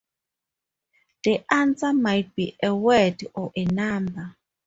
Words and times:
The 1.23 1.43
answer 1.53 1.93
might 1.93 2.35
be 2.35 2.57
a 2.63 2.73
word 2.73 3.21
or 3.35 3.51
a 3.55 3.65
number. 3.65 4.35